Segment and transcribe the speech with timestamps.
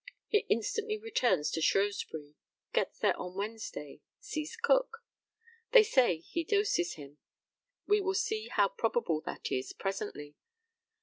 [0.29, 2.33] He instantly returns to Shrewsbury,
[2.73, 5.03] gets there on Wednesday, sees Cook.
[5.73, 7.19] They say he doses him.
[7.85, 10.33] We will see how probable that is presently.